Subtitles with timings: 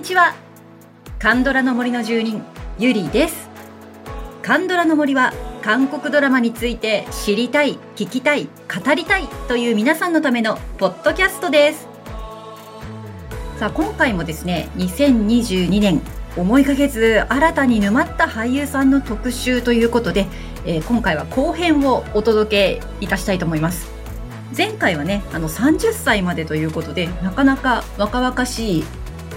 [0.00, 0.34] こんにちは。
[1.18, 2.42] カンドラの森の住人
[2.78, 3.50] ゆりです。
[4.40, 11.86] カンドラの森は韓国ドラマについて知りたい聞きたい語りたいという皆さんのためのポッドキャストです。
[13.58, 16.00] さあ今回もですね2022年
[16.34, 20.28] 思いがけず新たに沼った俳優さんの特集ということで、
[20.64, 23.90] えー、今回は後編をお届けいたしたいと思います。
[24.56, 28.84] 前回はねあの30歳までということでなかなか若々しい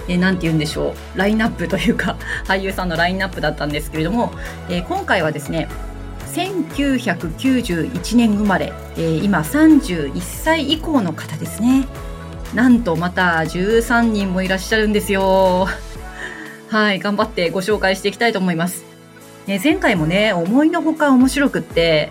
[0.08, 4.32] えー、て言うんでしょうラインナップというか 俳優さんのラインナップだったんですけれども、
[4.68, 5.68] えー、今回はですね
[6.34, 11.86] 1991年生まれ、えー、今31歳以降の方ですね。
[12.54, 15.68] なんとまた13人もいらっしゃるんですよ。
[16.70, 18.84] はい頑張ってご紹介していきたいと思います、
[19.46, 22.10] ね、前回もね思いのほか面白くって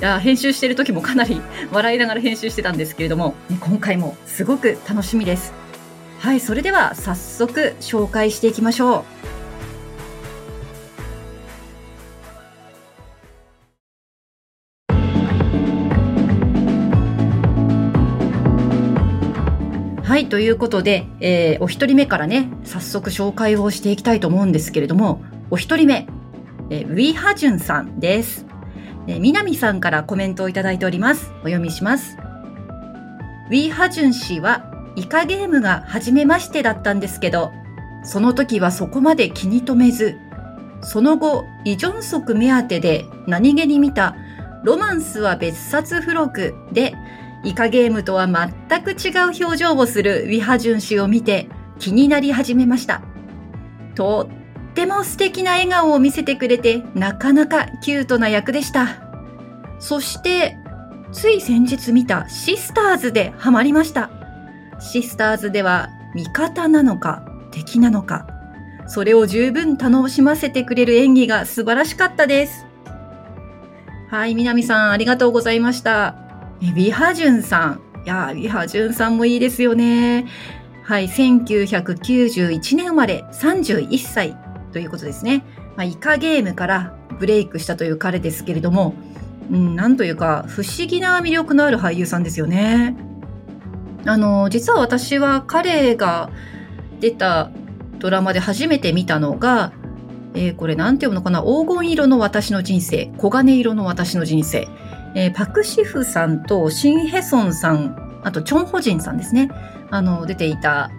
[0.00, 5.61] いや編集してる時もかなり笑いながら編集してたんですけれども、ね、今回もすごく楽しみです。
[6.22, 9.04] はいそれでは早速紹介していきましょう
[20.04, 26.06] はい、ということで、えー、お一人目からね、早速紹介をしていきたいと思うんですけれども、お一人目、
[26.70, 28.46] えー、ウィ・ハジュンさんです。
[29.08, 31.32] えー、南さんからコメントをいただいております。
[31.40, 32.16] お読みします。
[33.48, 37.52] ウィ・ハジュン氏はイカゲームが初めましてだったんですけど、
[38.04, 40.18] その時はそこまで気に留めず、
[40.82, 44.16] その後、イ・ジョンソク目当てで何気に見た
[44.64, 46.94] ロマンスは別冊付録で、
[47.44, 51.48] イカゲームとは全く違う表情をするウィハジュン氏を見て
[51.78, 53.02] 気になり始めました。
[53.94, 54.28] と
[54.70, 58.88] っても素敵な笑顔を見せてくれてなかなかキュートな役でした。
[59.80, 60.56] そして、
[61.12, 64.21] つい先日見たシスターズでハマりました。
[64.82, 68.26] シスターズでは味方なのか敵なのか、
[68.86, 72.66] それを十分楽しませてくれる演技が素晴らしかったです。
[74.10, 76.16] はい、南さんありがとうございました。
[76.62, 77.80] えビハジュンさん。
[78.04, 80.26] いやビハジュンさんもいいですよね。
[80.82, 84.36] はい、1991年生まれ31歳
[84.72, 85.44] ということですね。
[85.76, 88.94] まあ、イカゲームからブレイクしたという彼ですけれども、
[89.50, 92.96] うん、なんというか不思議な魅力のある俳優さんですよね。
[94.04, 96.30] あの、実は私は彼が
[97.00, 97.50] 出た
[97.98, 99.72] ドラマで初めて見たのが、
[100.34, 101.42] えー、これなんて読むのかな？
[101.42, 104.66] 黄金色の私の人生、黄金色の私の人生。
[105.14, 109.50] えー、パクシフさんとシンヘソンさん、あとチョンホジンさんですね。
[109.90, 110.90] あの、出ていた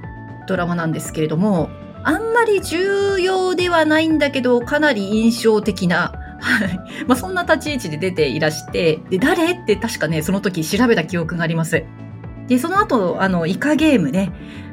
[0.48, 1.70] ドラマなんですけれども、
[2.04, 6.80] あんまり重要ではないんだけど、かなり印象的な、はい。
[7.08, 9.54] まあ、そんな立ち位置で出ていらして、で、誰？
[9.54, 11.84] って確かね、その時調べた記憶があります。
[12.48, 14.32] で、その後、あの、イカゲームね。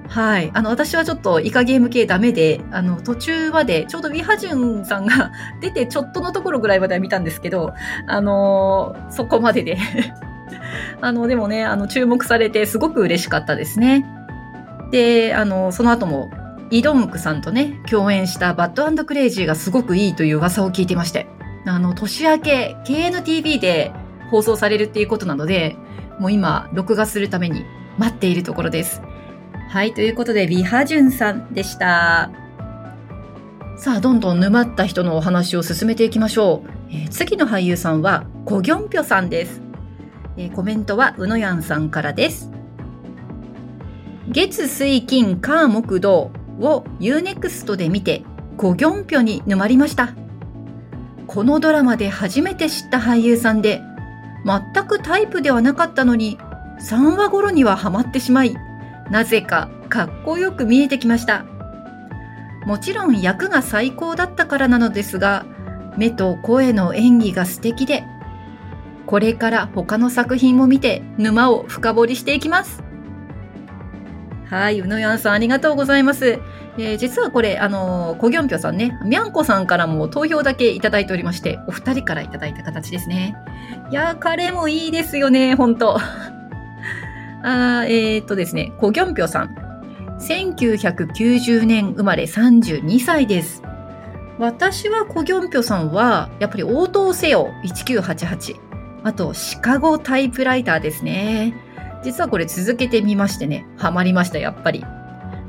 [0.08, 0.50] はい。
[0.54, 5.30] あの、私はちょっとイカゲーム系ダメで、あの、途中まで、ちょうどウィハジュンさんが
[5.62, 7.72] 出てちょっとのところぐらいまでは見たんですけど、
[8.08, 9.78] あのー、そこまでで
[11.00, 14.04] あの、でもね、あの、注目されてすごく嬉しかったですね。
[14.90, 16.30] で、あの、その後も、
[16.70, 21.26] イドンクさんとね、共演したバッドクレイジーがすごくいいという噂を聞いてまして、
[21.66, 23.92] あの、年明け、KNTV で
[24.30, 25.76] 放送されるっていうことなので、
[26.20, 27.64] もう今、録画するために
[27.96, 29.00] 待っているところです。
[29.70, 32.30] はい、ということで、ビハジュンさんでした。
[33.78, 36.70] さあ、どんどん沼った人のお話を進めていきましょう。
[36.90, 39.62] えー、次の俳優さんは、コギョンピョさんです。
[40.36, 42.50] えー、コメントは、うのやんさんからです。
[44.28, 46.30] 月水金火木土
[46.60, 48.24] を UNEXT で見て、
[48.58, 50.14] コギョンピョに沼りました。
[51.26, 53.80] このドラマで初めて知った俳優さんで、
[54.44, 56.38] 全くタイプではなかったのに
[56.80, 58.56] 3話頃にはハマってしまい
[59.10, 61.44] なぜかかっこよく見えてきました
[62.66, 65.44] もちろん役が最高だったからなのですが
[65.96, 68.04] 目と声の演技が素敵で
[69.06, 72.82] これから他の作品も見て沼を深掘りしていきます
[74.50, 76.40] はい、うのやんさんありがとうございます。
[76.78, 83.36] えー、実はこれ、あのー、コギョンピョさんね、みゃんこさんからも投票だけいただいておりまして、お二人からいただいた形ですね。
[83.90, 85.98] いやー、彼もいいですよね、ほんと。
[87.42, 89.54] あえー、っとですね、コギョンピョさん。
[90.20, 93.62] 1990年生まれ32歳です。
[94.38, 98.56] 私はコギョンピョさんは、やっぱり応答せよ1988。
[99.02, 101.54] あと、シカゴタイプライターですね。
[102.02, 104.84] 実はこれ続けてみましてね、ハマりました、やっぱり。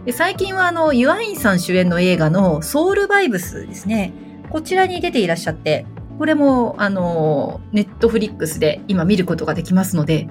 [0.06, 4.14] で最近はあの、ユアインさん主演の映画のソウルバイブスですね。
[4.50, 5.86] こちらに出ていらっしゃって、
[6.18, 10.28] これもあの、ネットフリックスで今見ることができますので、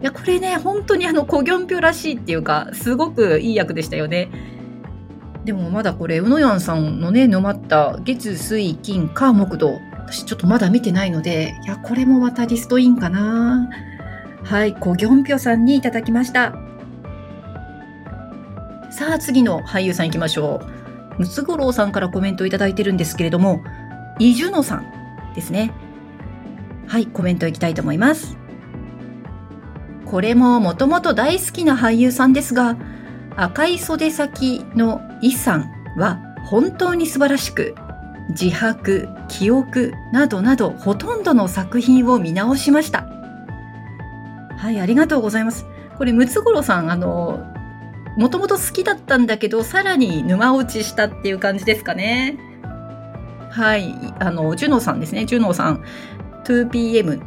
[0.00, 4.28] いや、これね、本当にあの、コギョンピョらしいっていうか、すごくいい役でしたよね。
[5.44, 9.78] でもまだこれ、うのやんさんのね、沼った月、水、金、火、木、土。
[10.06, 13.70] 私ちょっとまだ見てないので、いや、これもまたリストインかな。
[14.42, 16.71] はい、コギョンピョさんにいただきました。
[18.92, 20.60] さあ、次の俳優さん行きましょ
[21.18, 21.20] う。
[21.20, 23.64] ムツゴロウさんからコメントをいただいてるんですけれども、
[24.18, 25.72] イジュノさんですね。
[26.86, 28.36] はい、コメントいきたいと思います。
[30.04, 32.76] これももともと大好きな俳優さんですが、
[33.34, 37.74] 赤い袖先のイさんは本当に素晴らしく、
[38.28, 43.06] 自白、記憶などなどほとんどの作品を見直しました。
[44.58, 45.64] はい、ありがとうございます。
[45.96, 47.51] これ、ムツゴロウさん、あの、
[48.16, 52.38] もともと好きだったんだけど、さらに沼落ちしたっていう感じですかね。
[53.50, 55.26] はい、あの、ジュノさんですね。
[55.26, 55.84] ジュノさん、
[56.44, 57.20] 2PM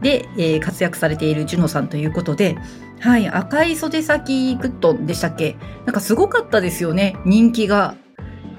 [0.00, 2.56] で、えー、活躍されているジュノさんということで、
[3.00, 5.56] はい、赤い袖先グッドンでしたっけ？
[5.86, 7.96] なんかすごかったですよね、人気が。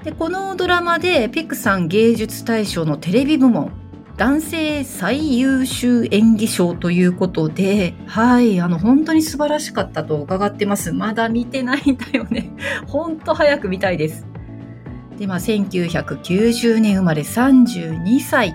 [0.04, 3.72] で、このドラマでペクさん芸術大賞のテレビ部門、
[4.16, 10.92] 男性最優秀演技賞ということで、はい、あの、本当に素晴らしかったと伺ってます。
[10.92, 12.52] まだ見てないんだよね。
[12.86, 14.24] 本当早く見たいです。
[15.18, 18.54] で、まあ、1990年生まれ32歳、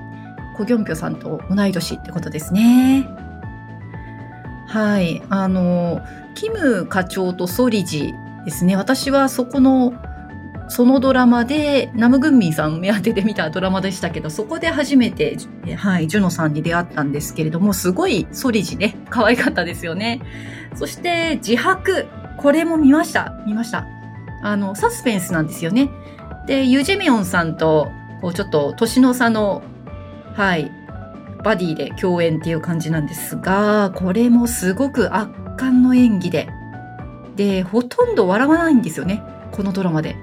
[0.56, 3.06] コギョンピョさんと同い年ってことですね。
[4.66, 5.22] はい。
[5.30, 6.02] あの、
[6.36, 8.14] キム課長とソリジ
[8.46, 8.78] ですね。
[8.78, 9.94] 私はそこの、
[10.70, 15.36] そのドラマで、ナムグンミンさん目当てで見たドラマでしたけど、そこで初めて、
[15.76, 20.22] はい、ジュノさんに出会ったんですけれども、すごいソリジね、可愛かったですよね。
[20.76, 22.08] そして、自白。
[22.38, 23.34] これも見ました。
[23.48, 23.88] 見ました。
[24.44, 25.90] あの、サスペンスなんですよね。
[26.46, 27.90] で、ユジェミョンさんと、
[28.22, 29.64] こう、ちょっと年の差の、
[30.36, 30.72] はい、
[31.44, 36.50] バディで共演っていう感じなんですが、これもすごく圧巻の演技で。
[37.36, 39.24] で、ほとんど笑わないんですよね。
[39.52, 40.16] このドラマで。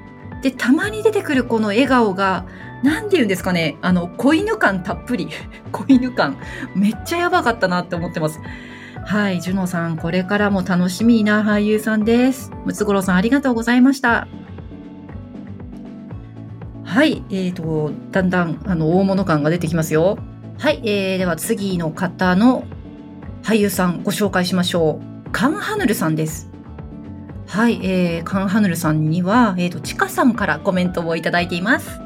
[0.47, 2.47] で、たまに出てくるこの笑顔が、
[2.85, 5.29] なんて言うんですかね、あの、子犬感たっぷり。
[5.73, 6.37] 子犬感。
[6.77, 8.39] めっちゃやばかったなって思ってます。
[9.05, 12.53] はい、ジュノさん、これからも楽しみな俳優さんです。
[12.65, 14.29] ムツゴロウさん、ありがとうございました。
[16.85, 20.17] はい、えーと、だんだん、あの、大物感が出てきますよ。
[20.59, 22.63] はい、えー、では次の方の
[23.43, 25.31] 俳優さんご紹介しましょう。
[25.33, 26.56] カン・ハヌルさんです。
[27.47, 32.01] はい、えー、カン・ハヌルさんには、えーと、チカさんからコメントをいただいています。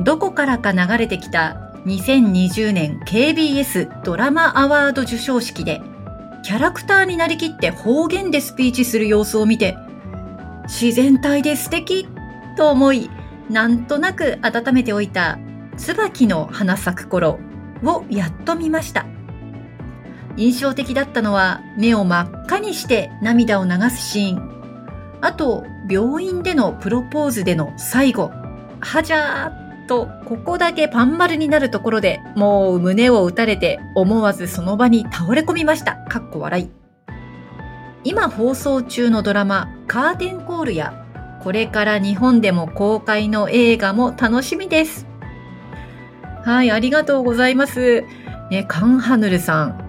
[0.00, 5.82] どこからか流れてきた2020年 KBS ドラマアワード授賞式で、
[6.42, 9.76] キャラクターになりきって方言でスピーチする様子を見て、
[10.64, 12.08] 自然体で素敵
[12.56, 13.10] と思い、
[13.50, 15.38] なんとなく温めておいた
[15.76, 17.38] 椿の花咲く頃
[17.84, 19.04] をやっと見ました。
[20.36, 24.52] 印象的だったのは目を真っ赤にして涙を流すシーン。
[25.20, 28.30] あと、病院でのプロポーズでの最後。
[28.80, 35.96] はじゃーっと、ここだけパン丸になるところでもう胸を打たれて思わずその場に倒れ込みました。
[36.08, 36.70] かっこ笑い。
[38.04, 41.06] 今放送中のドラマカーテンコールや
[41.42, 45.06] これから日本でも公開の映画も楽しみです。
[46.44, 48.04] はい、ありがとうございます。
[48.50, 49.81] ね、カンハヌルさん。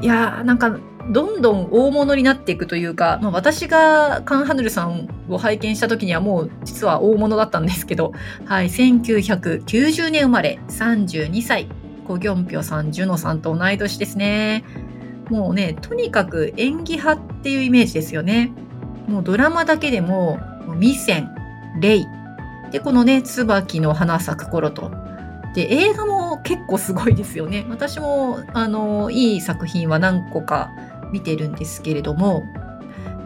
[0.00, 0.78] いやー、なんか、
[1.10, 8.12] どんどん大物になっていくというか、まあ、私がカンハヌルさんを拝見した時にはもう実は大物だったんですけど、
[8.44, 11.68] はい、1990年生まれ、32歳、
[12.06, 14.64] コギョンピョさん、ジュノさんと同い年ですね。
[15.30, 18.52] もうね、とにかく演技派っていうイメージですよね。
[19.08, 20.38] もうドラマだけでも、
[20.76, 21.30] ミセン、
[21.80, 22.06] レイ、
[22.70, 24.92] で、このね、椿の花咲く頃と、
[25.54, 27.66] で、映画も結構すごいですよね。
[27.70, 30.70] 私も、あの、いい作品は何個か
[31.12, 32.44] 見てるんですけれども、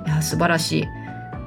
[0.07, 0.89] いや、素晴らしい。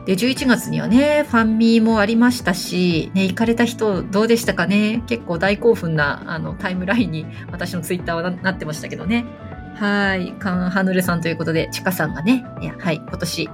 [0.06, 5.04] で、11月にはね、ファンミーもありましたし、ね、行かれた人どうでしたかね？
[5.06, 9.26] 結構大興奮な、あの、タイムラインに私のツイッターはなってましたけどね。
[9.76, 10.34] はい。
[10.40, 13.50] カン・ハヌルさんということで、チカさんがね、いやはい、今年、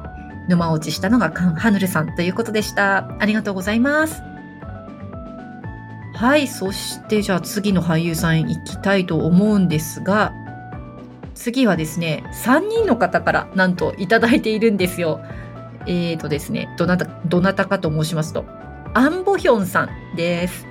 [0.48, 3.10] 沼落ちしたのがカン・ハヌルさんということでした。
[3.20, 4.22] ありがとうございます。
[6.14, 10.32] はい、そしてじゃあ次の俳優さん行きたいと思うんですが、
[11.36, 15.22] 次はですね、3人の方からなんといただいているんですよ。
[15.86, 18.46] えーとですね、どなた、どなたかと申しますと、
[18.94, 20.68] アンボヒョンさんです。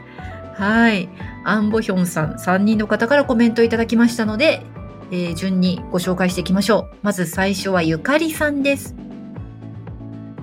[0.55, 1.09] はい。
[1.45, 4.65] アンボヒョンさん、3人の方からコメントいただきましたので、
[5.11, 6.97] えー、順にご紹介していきましょう。
[7.03, 8.95] まず最初はゆかりさんです。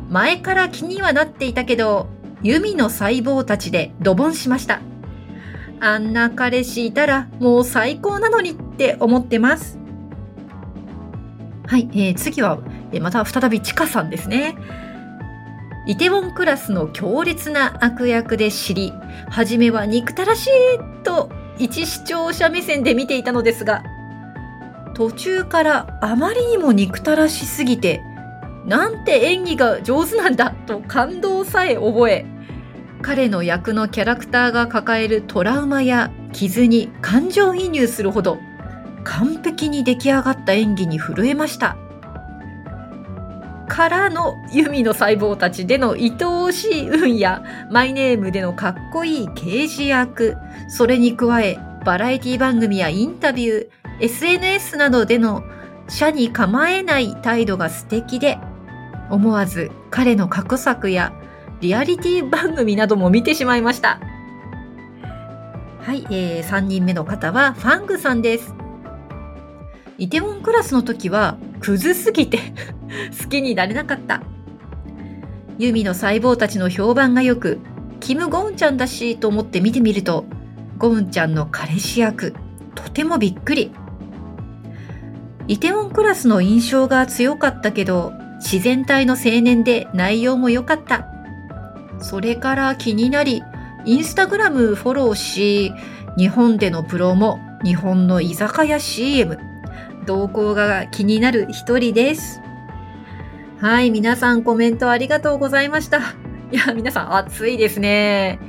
[0.10, 2.08] 前から気にはなっていたけど、
[2.44, 4.82] 弓の細胞たちでドボンしました。
[5.82, 9.78] あんな彼氏いたらもう最高なのにって思ってます。
[11.66, 12.60] はい、えー、次は、
[12.92, 14.56] え、また再びちかさんですね。
[15.86, 18.94] イテウォンクラスの強烈な悪役で知り、
[19.30, 20.50] 初めは憎たらしい
[21.04, 23.84] と一視聴者目線で見ていたのですが、
[24.96, 28.02] 途中からあまりにも憎たらしすぎて、
[28.66, 32.26] なんて演技が上手なんだと感動さえ覚え、
[33.02, 38.38] 彼の役のキャラクターが抱えるトラウマや傷に感情移入するほど
[39.04, 41.78] 完璧に出来上がった演技に震えました。
[43.70, 50.36] からのユミの細胞たちでの愛おしい運やマイネームでのかっこいい刑事役、
[50.68, 53.70] それに加えバラエティ番組やインタビュー、
[54.02, 55.44] SNS などでの
[55.88, 58.38] 社に構えない態度が素敵で、
[59.10, 61.14] 思わず彼の過去作や
[61.62, 64.00] リアリティ番組なども見てしまいました。
[65.82, 68.54] はい、えー、3人目の方はファングさんです。
[69.98, 72.40] イテウォンクラスの時はクズすぎて
[73.22, 74.22] 好きになれなかった。
[75.58, 77.60] ユミの細胞たちの評判が良く、
[78.00, 80.24] キム・ゴウンちゃんだしと思って見てみると、
[80.78, 82.34] ゴウンちゃんの彼氏役、
[82.76, 83.72] とてもびっくり。
[85.50, 91.19] イテウォンクラスの印象が強かったけど、自然体の青年で内容も良かった。
[92.02, 93.44] それから気になり、
[93.86, 95.74] インスタグラムフォローし、
[96.18, 99.38] 日本でのプロも日本の居酒屋 CM、
[100.06, 102.42] 動向が気になる一人です。
[103.60, 106.00] はい、皆さんコメントありがとうございました。
[106.52, 108.40] いや、皆さん熱いですね。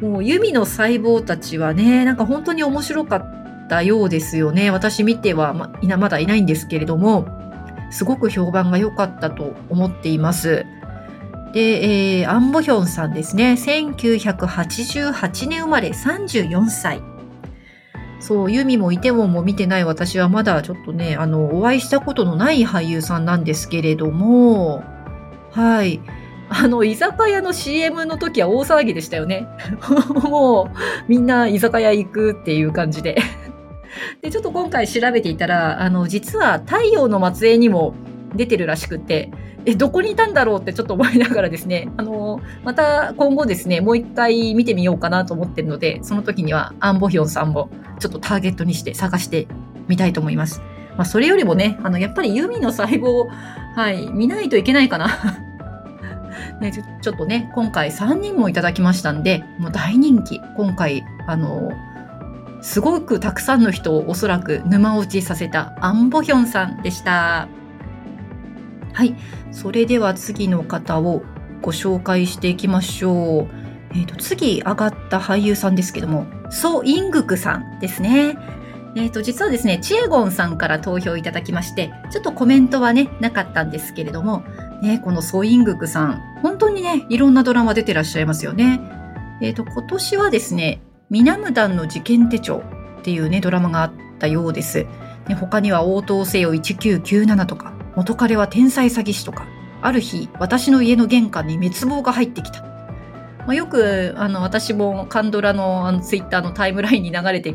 [0.00, 4.70] もう、弓の細胞たちはね、なんか本当に面白かったようですよね。
[4.70, 7.26] 私見てはままだいないんですけれども、
[7.90, 10.66] すごく評判が良かったと思っています。
[11.54, 13.52] で、えー、アンボヒョンさんですね。
[13.52, 17.00] 1988年生まれ34歳。
[18.18, 24.82] そう、ユミもイテウォンも見てない私はまだちょっとね、あの、お会いしたことのない俳優さんなんですけれども、
[25.52, 26.00] はい。
[26.48, 29.46] あの、居酒屋の CM の時は大騒ぎでしたよね。
[30.28, 33.16] もう、みんな居酒屋行くっていう感じで。
[34.22, 37.94] で、ちょっと今回調べていたら、あの、実は太陽の末裔にも
[38.34, 39.30] 出てるらしくて、
[39.66, 49.48] え、どこにいたんだろうってちょっと思いながらですね、あの、また今後ですね、もう一回見てみようかなと思ってるので、その時にはアンボヒョンさんもちょっとターゲットにして探して
[49.88, 50.60] みたいと思います。
[50.96, 53.28] まあ、それよりもね、あの、やっぱりユミの細胞、
[53.74, 55.08] はい、見ないといけないかな。
[56.60, 60.40] ねちょ、ちょっとね、今回3人もいただきましたんで、もう大人気。
[60.56, 61.72] 今回、あの、
[62.60, 67.48] すごくたくさんの人をおそらく沼落ちさせたアンボヒョンさんでした。
[68.94, 69.14] はい。
[69.50, 71.22] それでは次の方を
[71.60, 73.48] ご紹介していきましょう。
[73.92, 78.38] えっ、ー、と、次上がった俳優さんですけども、ソ・イングクさんですね。
[78.96, 84.44] えっ、ー、と、実はですね、チエゴンさんから投票いただきまして、ちょっとコメントはね、なかったんですけれども、
[84.82, 88.80] ね、このソ・イングクさん、本当にね、いろんなドラマ出てらっしゃいますよね。
[89.40, 92.62] えっ、ー、と、今年はですね、ミナムダンの事件手帳
[93.00, 94.86] っていうね、ドラマがあったようです。
[95.28, 99.46] ね、他には応答せよ1997とか、元彼は天才詐欺師とか、
[99.82, 102.62] ある日、私の家の玄関に滅亡が入ってきた。
[103.46, 107.54] まあ、よく、あの、私もカンドラのあのツイッターのタイムラインに流れて、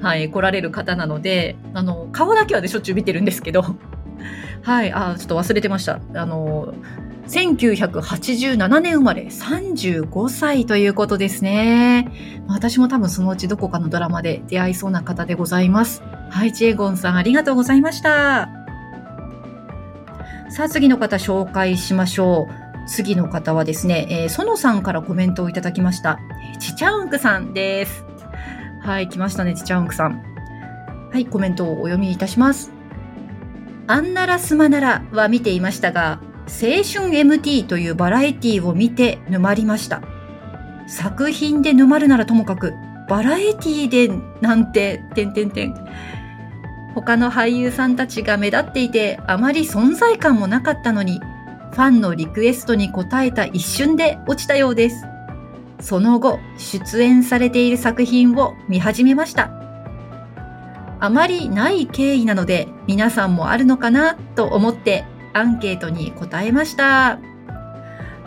[0.00, 3.62] はい、来られる方なので、あの、顔だけはでしょっちゅう見てるんですけど、
[4.62, 6.00] はい、あ、ちょっと忘れてました。
[6.14, 6.74] あの、
[7.28, 12.10] 1987年生まれ35歳ということですね。
[12.48, 16.02] 私も多分そのうちどこかのドラマで出会いそうな方でございます。
[16.30, 18.59] はい、チエゴンさんありがとうございました。
[20.50, 22.88] さあ、次の方紹介しましょう。
[22.88, 26.18] 次の方はですね、えー、園さんからコメントをいただきました。
[26.58, 28.04] ちちゃうんくさんです。
[28.80, 30.20] はい、来ましたね、ちちゃうんくさん。
[31.12, 32.72] はい、コメントをお読みいたします。
[33.86, 40.02] アンナラスマナラは見ていましたが、青春 MT というバラエティを見て沼りました。
[40.88, 42.74] 作品で沼るならともかく、
[43.08, 44.08] バラエティで
[44.40, 45.74] なんて、てんてんてん。
[46.94, 51.20] 他の俳優さんたちが目立っていてあまり存在感もなかったのに、
[51.72, 55.06] ファンのリクエストに応えた一瞬で落ちたようです。
[55.80, 59.50] その後、出演されている作品を見始めました。
[61.02, 67.18] あまりない経緯なので皆さんもあるのかなと思ってアンケートに答えました。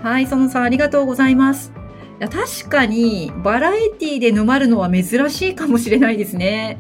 [0.01, 1.71] はい、そのさんありがとうございます。
[2.19, 6.79] いや確かにバラエティで沼るのは珍しいかもしれないですね。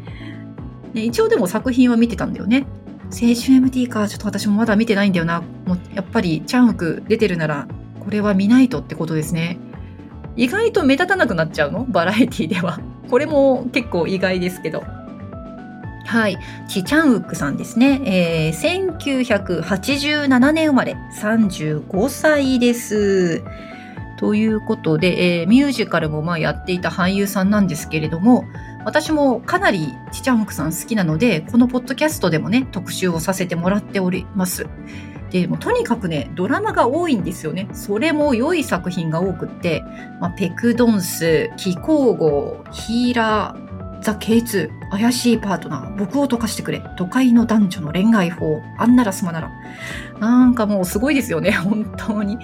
[0.93, 2.65] ね、一応でも作品は見てたんだよね。
[3.05, 5.41] 青春 MT か、ちょっと私もまだ見てないんだよな。
[5.65, 7.67] もうやっぱりチャンウク出てるなら、
[7.99, 9.57] これは見ないとってことですね。
[10.35, 11.85] 意外と目立たなくなっちゃうの？
[11.85, 12.79] バラエティでは。
[13.09, 14.83] これも結構意外ですけど。
[16.05, 16.37] はい。
[16.67, 18.01] チチャンウックさんですね。
[18.05, 23.43] えー、1987年生まれ、35歳です。
[24.17, 28.45] ということで、えー、ミュージカルもまあやっていた俳優さんなんですけれども、
[28.85, 34.67] 私もかなりチチャンウックさん好きなので、このポッドキャストでもね、特集をさせてもらっております。
[35.31, 37.67] で、もとにかくね、ドラマが多いんですよね。
[37.73, 39.83] それも良い作品が多くって、
[40.19, 49.51] まあ、ペクドンス、気候号、ヒーラー、ザ・ケイツ、怪しいパートナー、僕を溶かしてくれ、都会の男女の恋愛法、あんならすまなら。
[50.19, 52.37] なんかもうすごいですよね、本当に。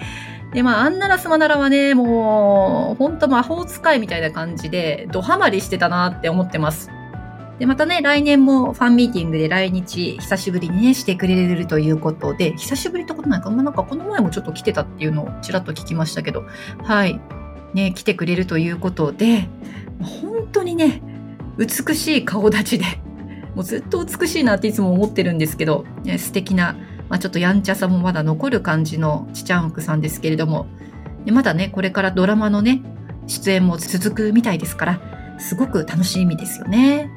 [0.52, 6.90] で、まあ、あんならすまならはね、もう、ほんと魔法使いみたいな感じで、ドハマりしてたなって思ってます。
[7.60, 16.44] で、またね、来年もファンミーティングで来日久しぶりにね、してくれるということで、久しぶりってことないか、まあ、なんかこの前もちょっと来てたっていうのをちらっと聞きましたけど、
[16.82, 17.20] はい。
[17.74, 19.48] ね、来てくれるということで、
[20.22, 21.02] 本当にね、
[21.58, 22.86] 美しい顔立ちで、
[23.54, 26.76] もうずっと美しいなっていつも思ってるんですけど、ね、素敵な、
[27.10, 30.66] まあ、ちょっとやんちゃさもまだ残る感じのちちゃんくさんですけれども、
[31.26, 32.82] まだね、これからドラマのね、
[33.26, 35.00] 出演も続くみたいですから、
[35.38, 37.10] すごく楽しみですよね。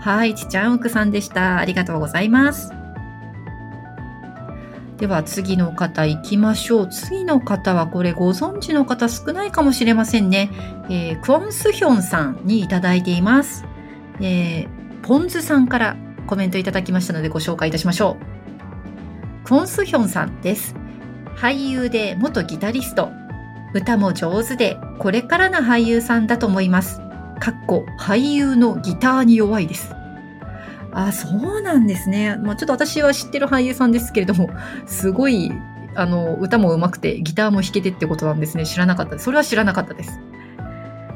[0.00, 1.58] はい、ちちゃんうくさんでした。
[1.58, 2.70] ありがとうございます。
[4.98, 6.88] では次の方行きましょう。
[6.88, 10.50] 次の方はこれご存知の方少ないかもしれませんね。
[10.88, 13.64] えー、クォンスヒョンさんにいただいています。
[14.20, 14.68] えー、
[15.02, 15.96] ポンズさんから
[16.28, 18.33] コメントいただきましたのでご紹介いたしましょう。
[19.44, 20.74] クォンスヒョンさんです。
[21.36, 23.10] 俳優で元ギタリスト。
[23.74, 26.98] 歌も上手でこれからの俳優さんだと思います。
[27.40, 29.94] かっこ俳優のギターに弱いです。
[30.92, 32.36] あ、そうなんですね。
[32.36, 34.48] まあ、ちょっと私は知ってる俳優さんですけれども、
[34.86, 35.52] すごい、
[35.94, 38.64] あの、歌も上手くて、ギターも弾けてってことなんですね。
[38.64, 39.18] 知らなかった。
[39.18, 40.20] それは知らなかったです。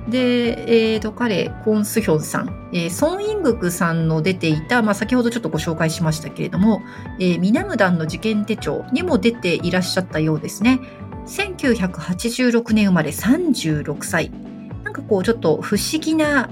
[0.08, 6.82] で、えっ、ー、と、彼、コン・スヒョンさん、えー、ソン・イングクさんの出ていた、まあ、先ほどちょっとご紹介しましたけれども、
[7.20, 10.80] えー、ミナムダンの事件手帳にも出ていらっしゃったようですね。
[11.26, 14.30] 1986年生まれ36歳。
[14.82, 16.48] なんかこうちょっと不思議な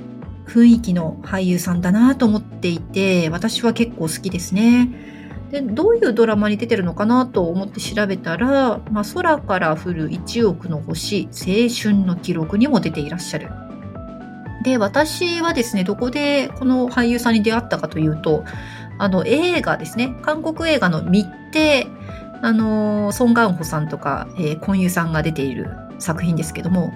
[0.47, 5.15] 雰囲気の俳優さんだなと思っていて、私は結構好きですね。
[5.57, 13.49] で、どういうドラマに出てるのかなと思って調べたら、まあ、空から降る1億の星、青春の記録にも出ていらっしゃる。
[14.64, 18.45] で、私はですね、どこでこの俳優さんに出会ったかというと、
[18.99, 21.87] あの映画ですね、韓国映画の密偵、
[22.42, 26.92] あの、ソン・ガンホさんとか、えー、コンユさんが出ている作品ですけども、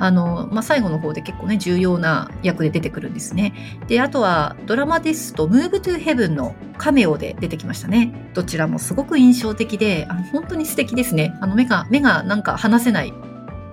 [0.00, 3.54] あの、まあ、最後の方で結構ね、重要な役で出てくるんですね。
[3.86, 8.30] で、あとはドラマですと、Move to Heaven のカメオで出てきましたね。
[8.34, 11.36] どちらもすごく印象的で、あの本当に素敵ですね。
[11.40, 13.12] あの目が、目がなんか離せない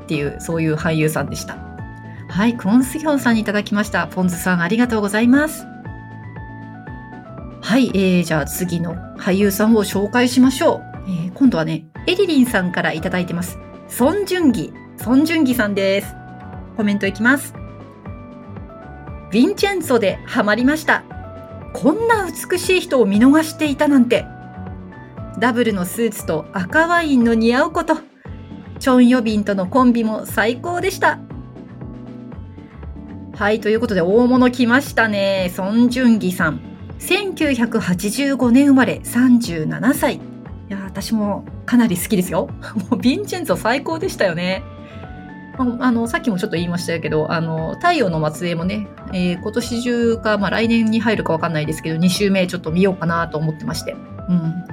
[0.03, 1.57] っていう、そういう俳優さんでした。
[2.29, 4.07] はい、クォンスヒョンさんにいただきました。
[4.07, 5.65] ポンズさんありがとうございます。
[7.61, 10.91] はい、えー、じゃあ次の俳優さんを紹介しましょう。
[11.07, 13.57] えー、今度はね、エリリンさんからいただいてます。
[13.87, 16.15] ソン・ジュンギソン・ジュンギさんです。
[16.77, 17.55] コメントいきます。
[19.31, 21.03] ヴィンチェンツォでハマりました。
[21.73, 24.27] こんな美しい人を見逃していたなんて。
[25.39, 27.95] ダブルのスーツと赤ワインの似合うこと。
[28.77, 31.17] チョン・ヨビンとのコンビも最高でした。
[33.33, 35.51] はい、ということで大物来ましたね。
[35.55, 36.59] ソン・ジュンギさん。
[36.99, 40.15] 1985年生まれ37歳。
[40.17, 40.19] い
[40.69, 42.49] や、私もかなり好きですよ。
[42.91, 44.63] もうヴィンチェンツォ最高でしたよね。
[45.79, 53.93] あの、さっきもちょっと言いましたけど、あの、太陽の末裔もね、えー、今年中か、まあ来年に入るかわかんないですけど、2週目ちょっと見ようかなと思ってまして。
[53.93, 54.65] うん。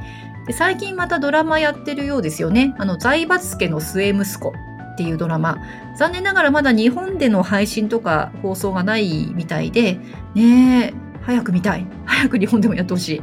[0.47, 2.75] で最近またドラマやってるようですよね。
[2.79, 4.53] あの、財閥家の末息子
[4.95, 5.59] っていうドラマ。
[5.97, 10.01] 残念ながらまだ日本での配信とか放送がないみたいで、
[10.35, 11.87] ね、早く見たい。
[12.07, 13.23] 早く日本でもやってほしい。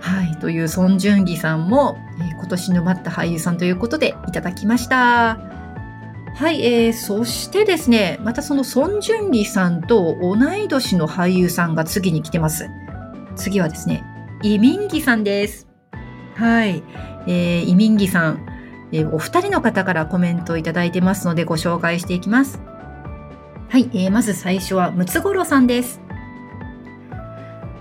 [0.00, 0.36] はい。
[0.40, 5.53] という、ソン・ジュンギさんも、えー、今年沼った俳優さんということでいただきました。
[6.34, 12.68] はい、えー、そしてですね、またそのソン・ジュンギさんと同い年の俳優さんが次に来てます。
[13.36, 14.04] 次はですね、
[14.42, 15.68] イミンギさんです。
[16.34, 16.82] はい、
[17.28, 18.46] えー、イミンギさん、
[18.90, 22.60] えー、お二人の方からコメントをいただいてますのでご紹介していきます。
[23.68, 26.00] はい、えー、まず最初はムツゴロさんです。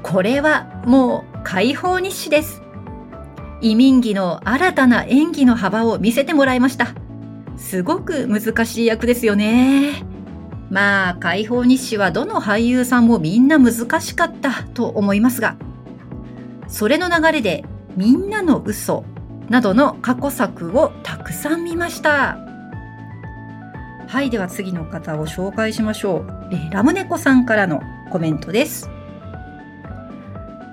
[0.03, 2.61] これはもう解放日誌です。
[3.61, 7.02] 移民儀の新たな演技の幅を見せてもらいました。
[7.57, 10.03] すごく難しい役ですよね。
[10.69, 15.55] まあ、解放日誌はどの俳優さんもみんな難しかったと思いますが、
[16.67, 17.63] それの流れで
[17.95, 19.05] みんなの嘘
[19.49, 22.37] などの過去作をたくさん見ました。
[24.07, 26.27] はい、では次の方を紹介しましょう。
[26.71, 28.89] ラムネコさんからのコメントです。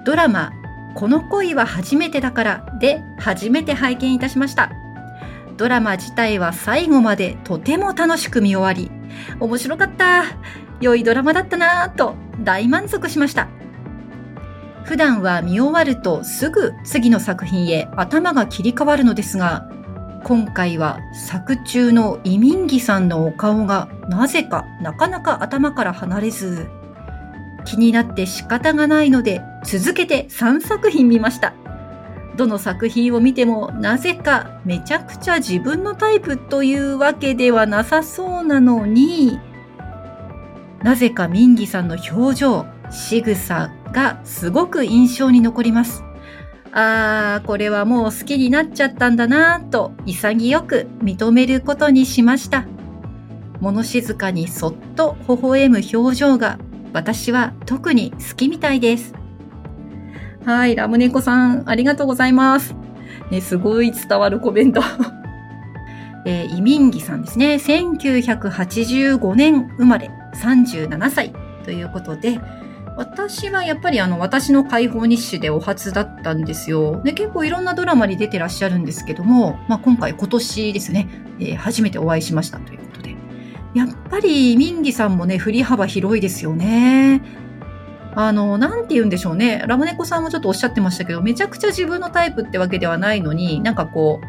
[0.04, 0.52] ドラマ
[0.94, 4.72] この恋は初めてだからで初めて拝見いたしました。
[5.60, 8.90] ドラマ自体は最後までとても楽しく見終わり、
[9.40, 10.24] 面白かった。
[10.80, 13.46] 良いドラマだったなぁと大満足しました。
[14.84, 19.68] 普段は見終わるとすぐ次の作品へ頭が切り替わるのですが、
[20.24, 26.70] 今回は作中のイミンギさんのお顔がなぜかなかなか頭から離れず、
[27.66, 31.52] 気になって仕方がないので続けて3作品見ました。
[32.40, 39.38] どの作品を見てもなぜかめちゃくちゃ自分のタイプというわけではなさそうなのに、
[40.82, 46.02] なぜかミンギさんの表情、仕草がすごく印象に残ります。
[46.72, 52.64] あー、これはもう好きになっちゃったんだなぁと潔く認めることにしました。
[53.60, 56.58] 物静かにそっと微笑む表情が
[56.94, 59.19] 私は特に好きみたいです。
[60.50, 62.74] はい、ラムネコさん、ありがとうございます。
[63.30, 64.82] ね、すごい伝わるコメント。
[66.26, 67.54] えー、イミンギさんですね。
[67.54, 71.32] 1985年生まれ、37歳
[71.64, 72.40] ということで、
[72.96, 77.00] 私はやっぱりあの、私の解放日誌でお初だったんですよ。
[77.04, 81.08] で、結構いろんなドラマに出てらっしゃるんですけども、まあ、今回今年ですね、
[81.38, 83.14] えー、初めてお会いしましたということで。
[83.72, 87.22] やっぱりミンギさんもね、振り幅広いですよね。
[88.14, 89.64] あの、なんて言うんでしょうね。
[89.66, 94.20] ラムネコさんもちょっとおっしゃってましたけど、めちゃくちゃ自分のタイプってわけではないのに、なんかこ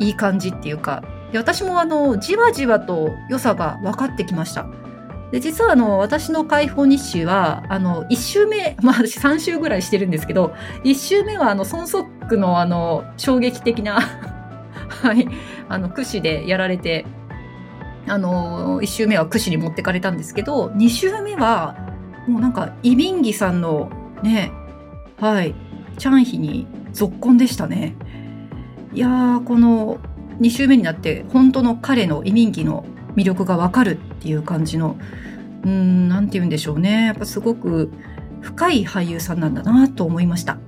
[0.00, 4.66] う、いい感じっていうか、で私もあの、じわじわと良さが分かってきました。
[5.30, 14.00] で、実はあの、私の解放日誌は、あの、1週目、 まあ私3週ぐらいしてるんですけど、1週目はあの、孫足区のあの、衝撃的な
[15.02, 15.28] はい、
[15.68, 17.04] あの、串でやられて、
[18.06, 21.76] あの、1週目は串に持ってかれたんですけど、2週目は、
[22.28, 23.90] もうなんか、イビンギさんの
[24.22, 24.52] ね、
[25.18, 25.54] はい、
[25.96, 27.96] チャンヒに続婚でしたね。
[28.92, 29.98] いやー、この
[30.40, 32.84] 2週目になって、本当の彼のイミンギの
[33.16, 34.96] 魅力がわかるっていう感じの、
[35.64, 37.06] うん、なんて言うんでしょうね。
[37.06, 37.90] やっぱすごく
[38.40, 40.58] 深い俳優さんなんだなと思いました。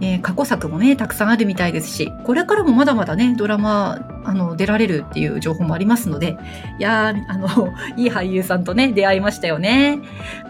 [0.00, 6.36] えー、過去作もね、たくさんあるみたいですし、これからもまだまだね、ドラマ、あの、出られるっていう情報もありますので、
[6.78, 9.98] いやー、あの、 いい俳優さんとね、出会いましたよね。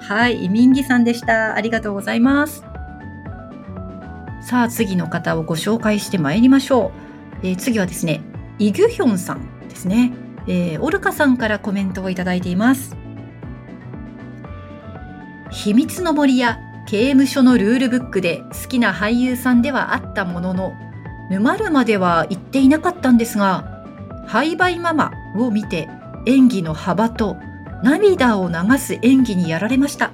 [0.01, 1.55] はい、イミンギさんでした。
[1.55, 2.65] ありがとうございます。
[4.43, 6.93] さあ、次の方をご紹介してまいりましょ
[7.43, 7.47] う。
[7.47, 8.21] えー、次はですね、
[8.59, 10.13] イギュヒョンさんですね。
[10.47, 12.97] えー、オルカさんからコメントをいただいています。
[15.51, 16.59] 秘密の森や
[16.89, 20.73] 刑務所のルールブックで好きな俳優さんではあったものの、
[21.31, 23.85] 沼るまでは言っていなかったんですが、
[24.27, 25.87] ハイバイママを見て
[26.25, 27.37] 演技の幅と
[27.83, 30.13] 涙を流す演技にやられました。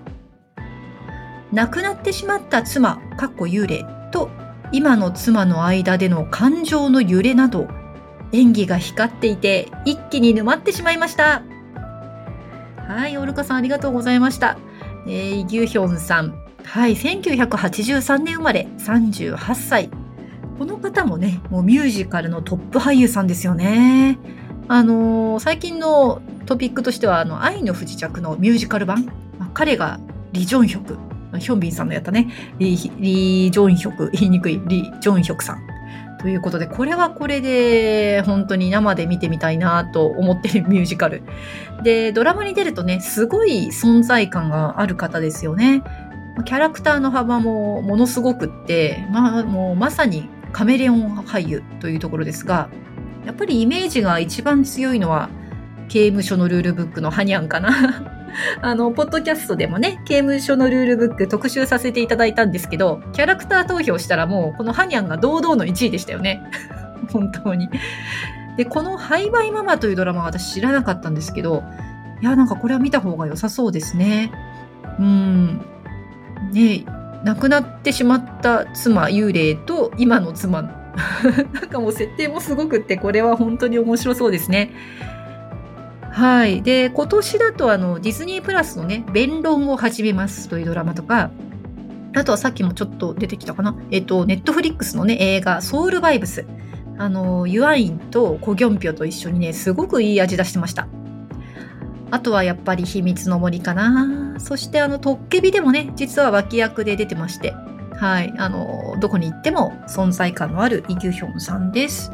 [1.52, 4.28] 亡くなってしまった妻、かっこ幽霊と
[4.72, 7.68] 今の妻の間での感情の揺れなど、
[8.32, 11.44] 演技が光っていて一気に沼ってしまいました。
[12.88, 14.58] はい、オルカさんありがとうございました。
[15.06, 19.90] えー、ギュヒョンさん、はい、1983年生まれ、38歳。
[20.58, 24.18] この方もね、もうミュージカルのトップ俳優さんですよね。
[24.66, 29.04] あのー、最近のトピックとしては、あの、愛の不時着のミュージカル版。
[29.38, 30.00] まあ、彼が
[30.32, 30.98] リ・ジョンヒョク。
[31.38, 32.28] ヒョンビンさんのやったね。
[32.58, 34.10] リ・リジョンヒョク。
[34.12, 34.60] 言いにくい。
[34.66, 35.74] リ・ジョンヒョクさん。
[36.24, 41.22] ということで、これはこれで本当に生で見てみたいなと思ってる ミュージカル。
[41.82, 45.82] で、ドラマに出るとね、すごい存在感がある方ですよね。
[46.42, 52.68] キャラクターの幅もものすごくって、まあ、もうまさにカメレオン俳優というところですが、
[53.24, 55.28] やっぱりイメージが一番強いのは、
[55.88, 58.10] 刑務所のルールブックのハニャンかな。
[58.62, 66.42] あの、ポッドキャストでもね、刑務所のルールブック特集させていただいたんですけど、キャラクター投票したらもう、このハニャンが堂々の1位でしたよね。
[67.12, 67.68] 本当に。
[68.56, 71.62] で、このハイバイママというドラマは私知らなかったんですけど、
[72.20, 74.32] いや、なんかこれは見た方が良さそうですね。
[74.98, 75.60] うん。
[76.52, 76.84] ね
[77.24, 80.62] 亡くなってしまった妻幽霊と今の妻
[81.52, 84.70] なんかもう設定もすごくってこれは本当に面白そうですね。
[86.12, 86.62] はい。
[86.62, 91.32] で、今年だとあのディズニープラスのね、弁論を始めますというドラマとか、
[92.14, 93.76] あとはさっきもちょっと出てきたかな。
[93.90, 96.46] えっと、ネットフリックスのね、映画、ソウルバイブス。
[96.98, 100.86] あの、ユアインとコギョンピョと一緒にね、すごくいい味出してました。
[102.12, 104.23] あとはやっぱり秘密の森かな。
[104.38, 107.54] そしてあの、トッケビでもね、実は脇役で出てまして、
[107.92, 112.10] はい、あの、どこに行っても存在感のあるイ・ギュヒョンさんです。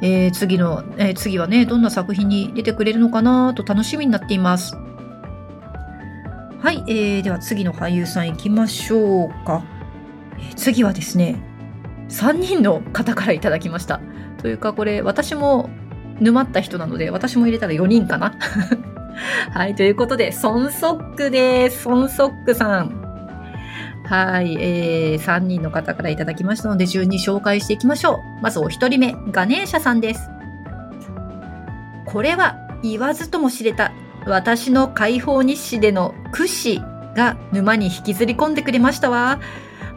[0.00, 4.76] えー、次の、えー、次はね、どんな作品に出てくれるのかなと楽しみになっています。
[6.60, 9.62] はい、えー、では次の俳優さん行きましょうか。
[10.38, 11.36] えー次はですね、
[12.08, 14.00] 3人の方からいただきました。
[14.38, 15.68] というかこれ私も
[16.20, 18.34] 沼った人なので私も入れたら4人かな
[19.52, 21.82] はい、ということで、ソンソックです。
[21.82, 23.08] ソンソックさん。
[24.04, 28.42] はい、えー、3人の方からいただきましたので、順に紹介していきましょう。
[28.42, 30.30] まずお一人目、ガネーシャさんです。
[32.06, 33.92] これは言わずとも知れた
[34.26, 36.80] 私の解放日誌でのクシ
[37.14, 39.40] が沼に引きずり込んでくれましたわ。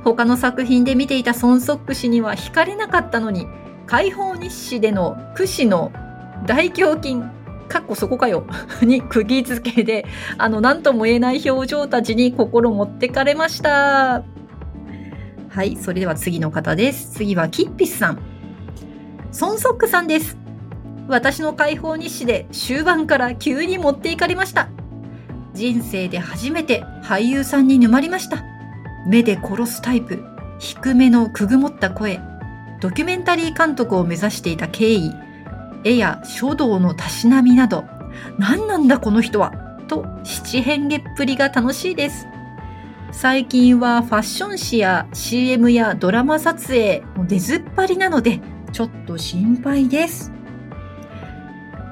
[0.04, 3.48] 他の作品で見ていたソンソック氏には惹かれなかったのに、
[3.86, 5.92] 解放日誌でのクシの
[6.46, 7.22] 大胸筋、
[7.72, 8.46] かっこそこかよ
[8.84, 10.06] に釘付けで、
[10.38, 14.24] あの、なんとも言えない表情たちに心持ってかれました。
[15.48, 17.12] はい、それでは次の方です。
[17.12, 18.20] 次はキッピスさん。
[19.32, 20.38] ソンソックさんです。
[21.08, 24.68] 私の解放日誌で終盤から急に持っていかれました。
[25.54, 28.44] 人生で初めて俳優さんに沼りました。
[29.08, 30.24] 目で殺すタイプ、
[30.60, 32.20] 低めのくぐもった声、
[32.82, 35.12] ドキュメンタリー監督を目指していた経緯、
[35.84, 37.86] 絵や書道のたしなみなど、
[38.38, 39.52] 何なんだこの人は、
[39.88, 42.28] と七変化っぷりが楽しいです。
[43.12, 48.40] 最近はファッション誌や CM やドラマ撮影も出ずっぱりなので、
[48.72, 50.32] ちょっと心配です。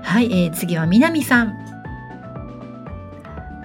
[0.01, 1.57] はい、えー、次は南さん。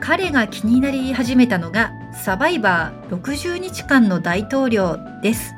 [0.01, 5.55] 彼が気になり始めたのがサバイバー60日間の大統領です。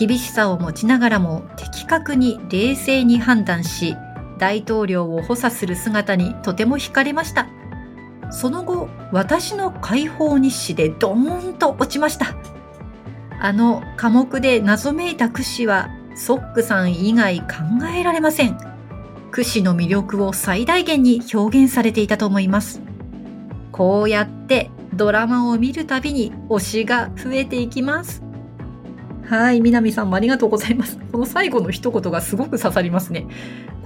[0.00, 3.94] 厳しさを持ちながらも的確に冷静に判断し、
[4.38, 7.48] 大統領を補佐する姿にとても惹かれました。
[8.30, 12.28] その後、私の解放日誌でドーンと落ちました。
[13.42, 17.46] あの科目で謎めいたクシはソックさん以外考
[17.94, 18.56] えられません。
[19.30, 22.80] クシの魅力を最大限に表現されていたと思います。
[23.70, 28.29] こうやってドラマを見るたびに推しが増えていきます。
[29.30, 30.98] はい、南さんもありがとうございます。
[31.12, 33.28] この最後の一言がすごく刺さりますね。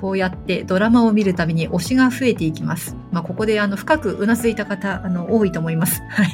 [0.01, 2.97] こうやってドラマを見るたびに推しが増えていきます。
[3.13, 6.01] まあ、ここであの深くうなずいた方、あの、多いと思います。
[6.09, 6.29] はい。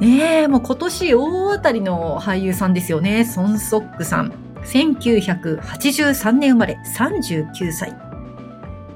[0.00, 3.24] ねえ、もう今年大当たりの俳優さんですよね。
[3.24, 4.32] ソン・ソックさん。
[4.62, 7.92] 1983年生まれ、39歳。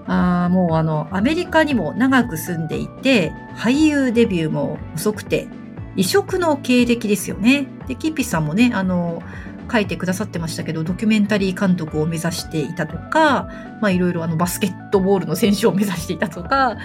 [0.06, 5.48] あもうあの、アメリカにも長く住んでいて、俳優デビューも遅くて、
[5.96, 7.66] 異色の経歴ですよね。
[7.86, 9.22] で、キーピさんもね、あの、
[9.70, 13.48] 書いてくださってましたけど、ドキュメンタリー監督を目指していたとか、
[13.80, 16.76] まあいろいろあのバスケットボールの選手を目指していたとか、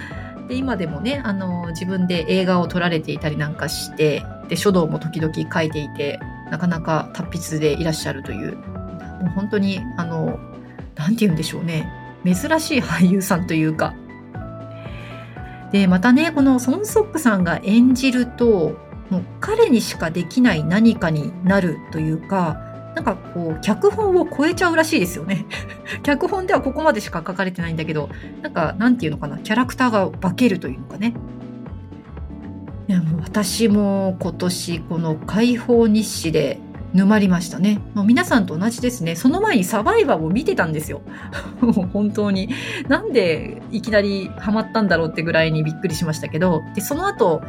[0.47, 10.39] で、今でもね、あの、自分で映画を撮られていたりなんかして、で、書道も時々書いていて、なかなか達筆でいらっしゃるという、もう本当に、あの、
[10.95, 11.91] なんて言うんでしょうね。
[12.23, 13.93] 珍しい俳優さんというか。
[15.71, 22.61] で、またね、このソン・ソックさんが演じると、もう彼にしかできない何かになるというか、
[22.95, 25.45] なんかこう、脚本を超えちゃうらしいですよね。
[26.01, 28.09] 脚本ではここまでしか書かれてないんだけど、
[28.41, 31.13] なんか、なんていうのかな、キャラクターが化けるというのかね。
[32.89, 36.57] いやもう私も今年この解放日誌で
[36.93, 37.81] 沼りましたね。
[37.93, 39.15] もう皆さんと同じですね。
[39.15, 41.01] その前にサバイバーを見てたんですよ。
[41.61, 42.49] も う本当に。
[42.87, 47.41] なんでいきなりハマったんだろうってぐらいにびっくりしましたけど、で、その後、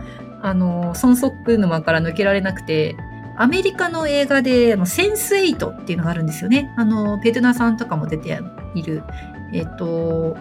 [0.43, 2.97] あの、ソンソック沼から抜けられなくて、
[3.37, 6.73] アメリカの映画で、センスエイトっていうのがあるんですよね。
[6.77, 8.37] あの、ペドナさんとかも出て
[8.75, 9.03] いる。
[9.53, 10.37] えっと、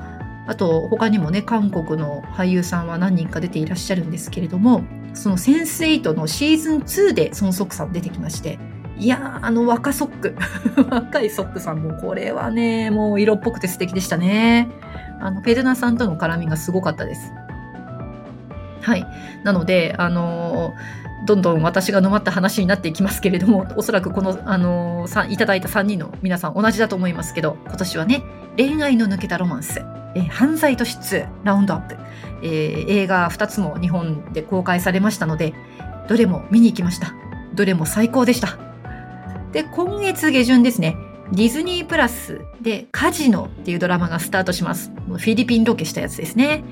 [0.47, 4.83] あと、他にもね、韓国の俳優さんは何人か出ていらっしゃるんですけれども、
[5.13, 8.57] そのセンスエイトのシーズン2でソンソックさん出てきまして、
[8.97, 10.35] いやー、あの若ソック。
[10.89, 14.69] 若いソックさんも、これはね、もう色っぽくて素敵でしたね。
[15.19, 17.31] あの、ペルナさんとの絡みがすごかったです。
[18.87, 19.05] はい。
[19.43, 20.73] なので、あの
[21.25, 28.23] どんどん私が沼った話になっていきますけれども、 おそらくこの、あのー、いただいた3人の皆さん同じだと思いますけど、今年はね、
[28.55, 29.83] 恋愛の抜けたロマンス、
[30.15, 31.97] え犯罪突出、ラウンドアップ、
[32.43, 35.53] えー、映画2つも日本で公開されましたので、
[36.07, 37.13] どれも見に行きました。
[37.55, 38.57] どれも最高でした。
[39.51, 40.95] で、今月下旬ですね、
[41.33, 44.91] ディズニープラスでカジノっていうドラマがスタートします。
[45.07, 46.63] フィリピンロケしたやつですね。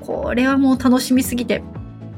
[0.00, 1.62] これはもう楽しみすぎて、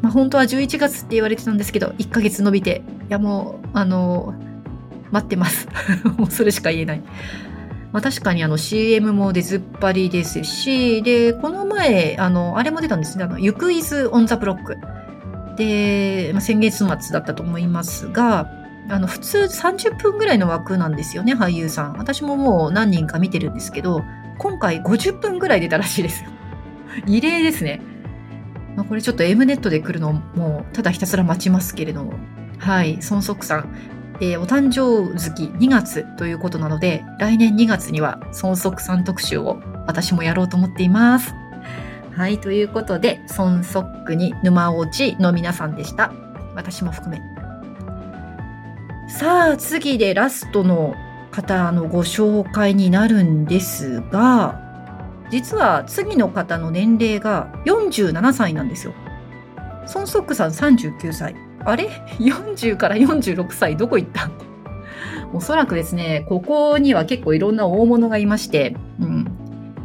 [0.03, 4.35] まあ、本当は11月って言われてたんですけど、1ヶ月伸びて、いやもう、あの、
[5.11, 5.69] 待ってます。
[6.19, 7.03] もうそれしか言えない。
[7.93, 13.25] まあ、確かにあの CM も出ずっぱりですし、で、この前、あの、あれも出たんですね。
[13.25, 14.77] あの、ゆくイズ・オン・ザ・ブロック。
[15.57, 18.60] で、まあ、先月末だったと思いますが、
[18.91, 21.93] あの、普通30分ぐらいの枠なんですよね、俳優さん。
[21.95, 24.03] 私ももう何人か見てるんですけど、
[24.39, 26.31] 今回50分ぐらい出たらしいですよ。
[27.07, 27.81] 異例ですね。
[28.77, 32.15] まあ、これちょっと M ネットで来るのもう、ただひたすら待ちますけれども。
[32.59, 33.69] はい、孫足さん。
[34.21, 41.35] えー、お誕生月2月ということなので、来年2月には孫足さん特集を私もやろうと思っています。
[42.13, 46.13] はい、ということで、孫足に沼落ちの皆さんでした。
[46.55, 47.40] 私も含め。
[49.19, 50.95] さあ、次でラストの
[51.31, 54.59] 方のご紹介になるんですが、
[55.31, 58.95] 実は次の方の年齢が47歳なんですよ。
[59.95, 61.35] 孫足さん39歳。
[61.65, 64.31] あれ ?40 から46歳どこ行った？
[65.35, 69.27] おそらくですね、ここには結構いろんな大物がいまして、うん。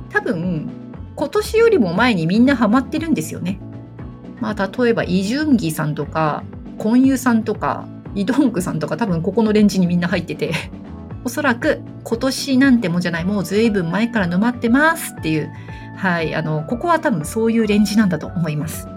[0.10, 0.70] 多分、
[1.16, 3.60] 今年よりも前にみんなハマってるんですよね。
[4.40, 6.44] まあ、例えば、イジュンギさんとか、
[6.78, 10.52] コンユさんとか、イドンクさんとか多分ここのレンジにみんな入ってて、
[11.24, 15.52] おそらく今年なんてもんじゃない、もう随分前から沼ってますっていう、
[15.98, 18.88] はい、あの、ここは多分そういうレンジなんだと思います。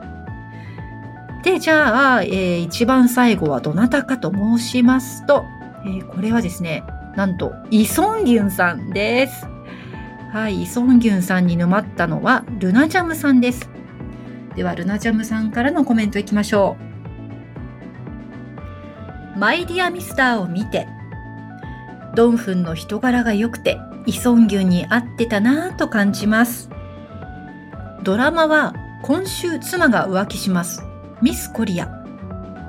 [1.43, 5.45] で、じゃあ、えー、一番最後はどなたかと申しますと、
[5.85, 6.83] えー、これはですね、
[7.17, 9.47] なんと、イソンギュンさんです。
[10.33, 13.69] はい、イソンギュンさんに沼ったのは、ルナジャムさんです。
[14.57, 16.88] では、ルナジャムさんからのコメントいきましょう。
[19.39, 20.89] マイディアミスターを見て、
[22.17, 26.71] ドンフンの人柄が良くて、イソンギュンに合ってたなぁと感じます。
[28.03, 28.75] ドラマは
[29.05, 30.83] 今週妻が浮気します。
[31.23, 31.89] ミスコリア。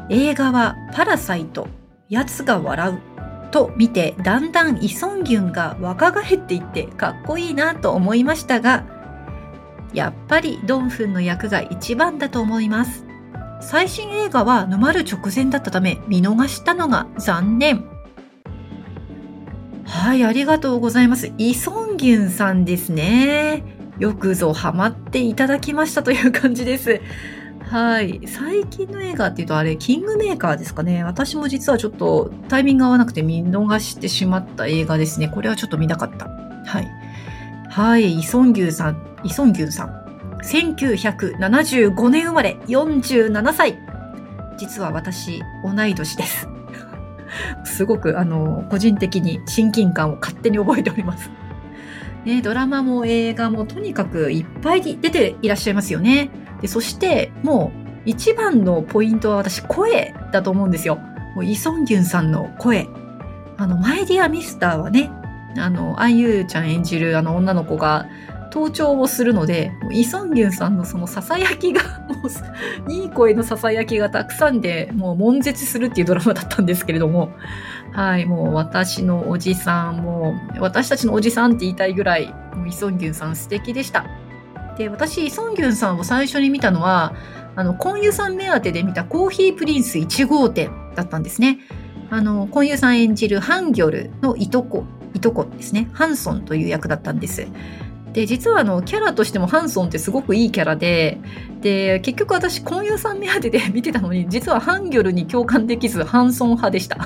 [0.09, 1.67] 映画はパラサイト。
[2.07, 3.01] 奴が笑う。
[3.49, 8.85] と見てだんだんイソンギュンが若返っていってかっこいいなと思いましたが、
[9.91, 13.08] やっぱりドンフンの役が一番だと思います。
[13.61, 17.85] 最新映画は沼る直前だったため見逃したのが残念。
[19.85, 21.33] はい、ありがとうございます。
[21.37, 23.63] イソンギュンさんですね。
[23.99, 27.01] よくぞハマっていただきましたという感じです。
[27.69, 28.21] はい。
[28.25, 31.03] 最近の映画っていうとあれ、キングメーカーですかね。
[31.03, 35.27] 私も実はちょっとタイミング合わなくて見逃してしまった映画ですね。
[35.27, 36.27] これはちょっと見たかった。
[36.65, 36.87] はい。
[37.69, 38.19] はい。
[38.19, 39.98] イソンギュンさん、イソンギュンさん。
[40.43, 43.77] 1975年生まれ、47歳。
[44.57, 46.47] 実は私、同い年です。
[47.63, 51.29] すごく、あの、個人的に親近感を勝手に覚えております。
[52.25, 56.29] ね、ドラマも映画もとにかくいっぱい出ていらっしゃいますよね。
[56.61, 60.99] でそして、もう一番のポイントは私、声だと思うんですよ。
[61.35, 62.87] もうイ・ソンギュンさんの声。
[63.57, 65.11] あの、マイディア・ミスターはね、
[65.57, 68.07] あの、アイユーちゃん演じるあの女の子が、
[68.51, 72.15] 盗聴をするので、イ・ソンギュンさんのその囁きが、 も
[72.87, 77.31] う、いい声の囁きがたくさんで、もう悶絶するっていうドラマだったんですけれども、
[77.91, 84.05] はい、もう私のおじさん、もう、私たちのおじさんって言いたいぐらい、もうイ・ソンギュンさん素敵でした。
[84.77, 87.13] で、私、イ・ソンギュンさんを最初に見たのは、
[87.55, 91.59] あの、コンユさん目当てで見たコーヒープリンス1号店だったんですね。
[92.09, 95.89] あの、コンユさん演じるハンギョルのいとこ、いとこですね。
[95.91, 97.47] ハンソンという役だったんです。
[98.13, 101.19] で実はあのキャラとしてもハンソンってすごくいいキャラで
[101.61, 106.97] で結局私婚友さん目当てで 見てたのに実はハンギョルに共感できずハンソン派でした。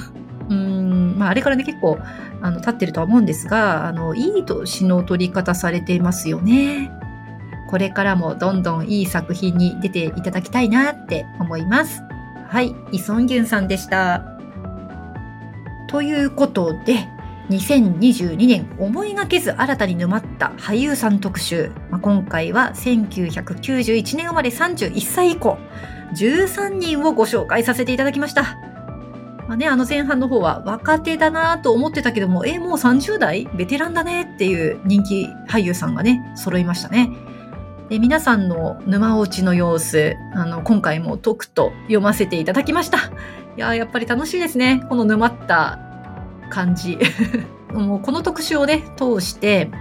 [0.49, 1.97] うんまあ、あれからね結構
[2.41, 6.91] あの経ってるとは思うんですがあのいい年の取り方されていますよね。
[7.69, 12.03] これからもどんどんいい作品に出ていただきたいなって思います。
[12.47, 14.23] はい、イソンギュンさんでした。
[15.87, 17.07] ということで、
[17.49, 21.71] 2022年思いがけず新たに沼った俳優さん特集。
[21.89, 25.57] まあ、今回は1991年生まれ31歳以降、
[26.15, 28.57] 13人をご紹介させていただきました。
[29.47, 33.49] まあね、あの前半の方は若手だなと思ってたけども、え、もう30代？
[33.55, 34.21] ベテランだね？
[34.35, 37.09] っていう人気俳優さんがね、揃いましたね。
[37.89, 42.97] で皆さんの沼落ちの様子、あの、今回もとくと読ませていただきました。
[42.97, 43.01] い
[43.57, 44.85] ややっぱり楽しいですね。
[44.89, 45.77] この沼った
[46.53, 46.99] 感じ。
[47.73, 49.71] もうこの特集をね、通して、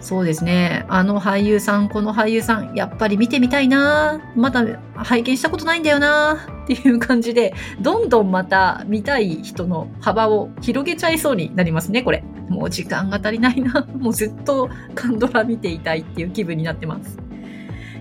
[0.00, 0.86] そうですね。
[0.88, 4.64] あの俳優さん、この俳優さん、やっぱり見てみたいなまだ
[4.94, 12.24] 拝見したことないんだよなっていう感じで、どんどんまた見たい人の幅を広げちゃいそうになりますね、これ。
[12.48, 13.86] もう時間が足りないな。
[13.98, 17.18] もうずっとカンドラ見ていたいっていう気分になってます。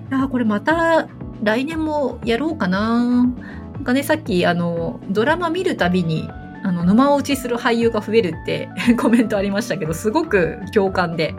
[0.09, 1.07] いやこれまた
[1.43, 3.24] 来年もやろうかな。
[3.74, 6.30] なんかね、さっきあの、ドラマ見るたびに
[6.66, 11.36] あの、沼落ちする俳優が増えるって コメントありましたけど、すごく共感で。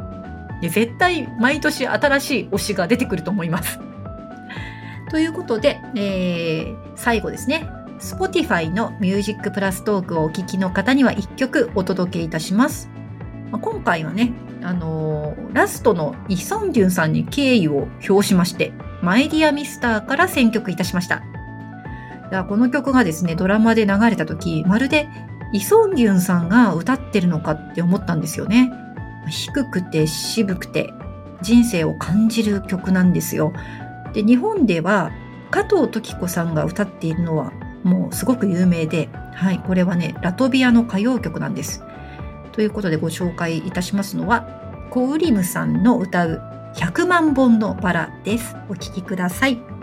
[0.63, 3.81] で絶対毎年新しい推しが出てくると思います。
[5.11, 7.69] ということで、えー、最後ですね。
[7.99, 12.89] Spotify の Music プラストークをお聴きの方には1曲お届けいたします。
[13.51, 18.73] ま、今回はね、あのー、ラストのイ・ソンギュンさんに敬意を表しまして、
[19.03, 21.23] マイディアミスターから選曲いたしました。
[22.49, 25.09] この曲がですね、ドラマで流れた時、まるで
[25.53, 28.73] イ・ソンギュンさんが歌ってるのかって思ったんですよね。
[29.29, 30.93] 低くて渋くて
[31.43, 33.53] 人生を感じる曲なんですよ。
[34.13, 35.11] で、日本では
[35.51, 37.53] 加藤時子さんが歌っているのは
[37.83, 41.85] もうすごく有名で、はい、これはね、ラトビアの歌謡曲なんです。
[42.53, 44.49] ということでご紹介いたしますのは、
[44.91, 46.43] コウリムさんの歌う
[46.75, 48.57] 100万本のバラです。
[48.69, 49.76] お聴きください。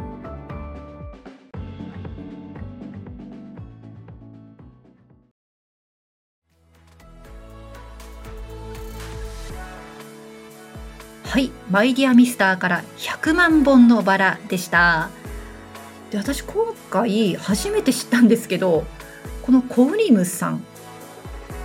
[11.73, 15.09] マイディアミスターから100万本のバラでした。
[16.11, 18.83] で、私今回初めて知ったんですけど、
[19.41, 20.63] このコウリムさん、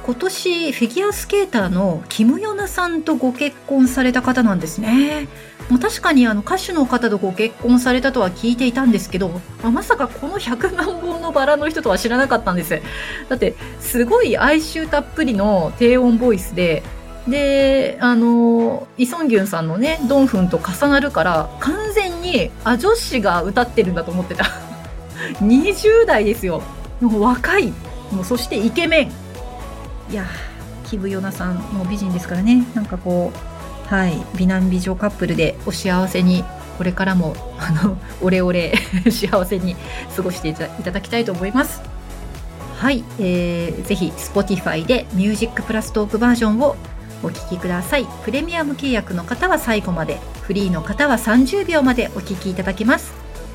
[0.07, 5.29] 今年フィギュアスケーターのキム・ヨナさんとご結婚された方なんですね。
[5.69, 12.81] もう確かにあの歌手の方とご結婚されたとは聞いていたんですけど、まさかこの100万本のバラの人とは知らなかったんです。
[13.29, 16.83] だってすごい哀愁たっぷりの低音ボイスで
[17.29, 24.45] であのイ・ソンギュンさんのねドンフンと重なるから完全にあ女子が歌ってるんだと思ってた。
[25.41, 26.63] 20代ですよ。
[27.01, 27.73] もう若い。
[28.13, 29.13] もうそしてイケメン。
[30.11, 30.25] いや
[30.85, 32.67] キブヨナさんの美人ですからね。
[32.75, 36.45] なんかこうはい美男美女カップルでお幸せに
[36.79, 38.75] これからも あのオレオレ
[39.11, 39.77] 幸せに
[40.17, 41.83] 過ごしていただきたいと思います。
[42.77, 46.77] はい、えー、ぜひ Spotify で「ミュージックプラストークバージョンを
[47.23, 48.07] お聞きください。
[48.25, 53.13] プレミアム契約の方は最後までフリーの方は30秒までお聞きいただけます。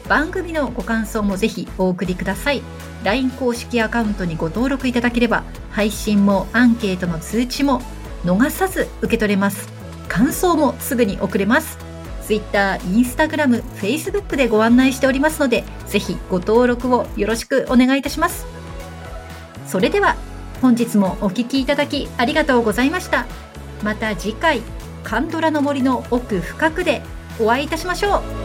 [0.08, 2.62] 番組のご感想もぜひお送りください。
[3.04, 7.82] LINE 公式アカウントにご登録いただければ配信もアンケートの通知も
[8.24, 9.68] 逃さず受け取れます。
[10.08, 11.78] 感想もすぐに送れます。
[12.26, 18.46] Twitter、Instagram、Facebook でご案内しておりますのでぜひご登録をよろしくお願いいたします。
[19.68, 20.16] それでは
[20.62, 23.26] 本日もお聴きいただきありがとうございました。
[23.84, 24.62] また次回
[25.04, 27.02] カンドラの森の奥深くで
[27.40, 28.43] お会いいたしましょう。